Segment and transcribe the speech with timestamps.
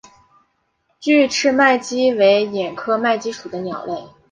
[0.99, 3.93] 距翅麦鸡为鸻科麦鸡属的鸟类。